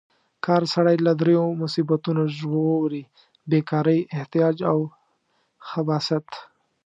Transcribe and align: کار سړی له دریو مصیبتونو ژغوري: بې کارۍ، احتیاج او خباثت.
کار 0.45 0.63
سړی 0.73 0.97
له 1.05 1.11
دریو 1.21 1.45
مصیبتونو 1.61 2.23
ژغوري: 2.37 3.03
بې 3.49 3.59
کارۍ، 3.69 3.99
احتیاج 4.17 4.55
او 4.71 4.79
خباثت. 5.69 6.27